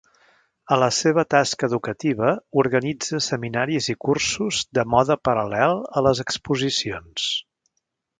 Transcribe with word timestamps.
A 0.75 0.77
la 0.83 0.85
seva 0.99 1.23
tasca 1.33 1.67
educativa 1.71 2.31
organitza 2.61 3.19
seminaris 3.25 3.89
i 3.95 3.97
cursos 4.07 4.63
de 4.79 4.87
mode 4.95 5.19
paral·lel 5.29 5.77
a 6.01 6.05
les 6.07 6.23
exposicions. 6.25 7.29